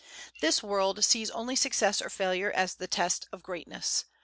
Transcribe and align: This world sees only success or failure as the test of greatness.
This 0.39 0.63
world 0.63 1.05
sees 1.05 1.29
only 1.29 1.55
success 1.55 2.01
or 2.01 2.09
failure 2.09 2.49
as 2.51 2.73
the 2.73 2.87
test 2.87 3.27
of 3.31 3.43
greatness. 3.43 4.05